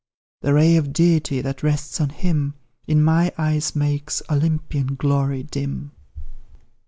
The 0.41 0.55
ray 0.55 0.77
of 0.77 0.93
Deity 0.93 1.41
that 1.41 1.61
rests 1.61 2.01
on 2.01 2.09
him, 2.09 2.55
In 2.87 3.03
my 3.03 3.31
eyes 3.37 3.75
makes 3.75 4.23
Olympian 4.31 4.95
glory 4.95 5.43
dim. 5.43 5.91